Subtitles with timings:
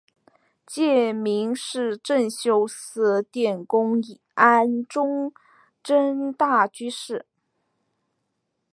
[0.65, 4.01] 戒名是政秀寺殿功
[4.33, 5.31] 庵宗
[5.83, 7.27] 忠大居士。